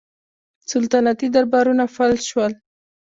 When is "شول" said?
2.29-2.53